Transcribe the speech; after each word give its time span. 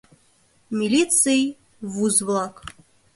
Милиций... 0.77 1.43
вуз-влак... 1.93 2.55